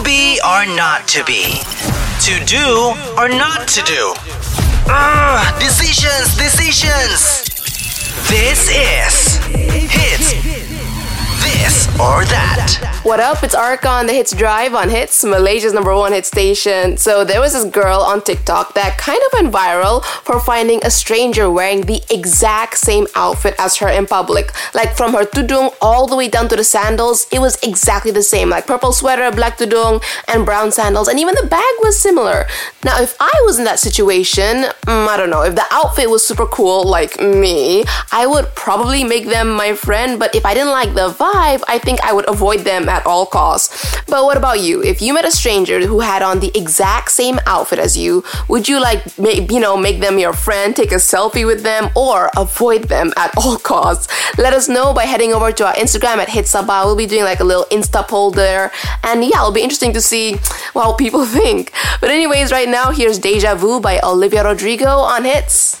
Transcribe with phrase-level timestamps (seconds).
[0.00, 1.60] To be or not to be.
[2.24, 4.14] To do or not to do.
[4.88, 7.44] Ugh, decisions, decisions.
[8.30, 9.29] This is
[12.00, 13.00] or that.
[13.02, 13.42] What up?
[13.42, 16.96] It's Arca on the Hitz Drive on Hitz, Malaysia's number one hit station.
[16.96, 20.90] So there was this girl on TikTok that kind of went viral for finding a
[20.90, 24.52] stranger wearing the exact same outfit as her in public.
[24.74, 28.22] Like from her tudung all the way down to the sandals, it was exactly the
[28.22, 28.48] same.
[28.50, 32.46] Like purple sweater, black tudung, and brown sandals, and even the bag was similar.
[32.84, 36.26] Now, if I was in that situation, mm, I don't know, if the outfit was
[36.26, 40.72] super cool like me, I would probably make them my friend, but if I didn't
[40.72, 44.00] like the vibe, I think I would avoid them at all costs.
[44.06, 44.82] But what about you?
[44.82, 48.68] If you met a stranger who had on the exact same outfit as you, would
[48.68, 52.84] you like, you know, make them your friend, take a selfie with them, or avoid
[52.84, 54.08] them at all costs?
[54.38, 56.84] Let us know by heading over to our Instagram at Hitsabah.
[56.84, 58.72] We'll be doing like a little Insta poll there.
[59.02, 60.36] And yeah, it'll be interesting to see
[60.72, 61.72] what people think.
[62.00, 65.60] But anyways, right now, here's Deja Vu by Olivia Rodrigo on Hitz.